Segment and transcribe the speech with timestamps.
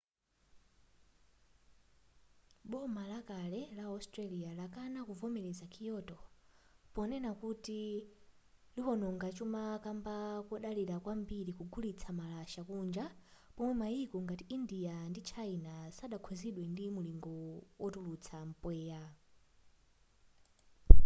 [2.71, 6.17] boma lakale la australia lakana kuvomereza kyoto
[6.93, 7.81] ponena kuti
[8.75, 10.15] liwononga chuma kamba
[10.47, 13.05] kodalira kwambiri kugulitsa malasha kunja
[13.55, 17.35] pomwe maiko ngati india ndi china sadakhuzidwe ndi mulingo
[17.81, 19.01] wotulutsa mpweya